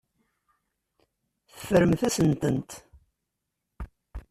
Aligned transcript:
Teffremt-asent-tent. 1.49 2.71